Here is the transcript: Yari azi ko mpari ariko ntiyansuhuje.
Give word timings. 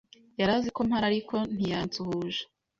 Yari 0.39 0.51
azi 0.57 0.69
ko 0.75 0.79
mpari 0.87 1.05
ariko 1.11 1.35
ntiyansuhuje. 1.55 2.41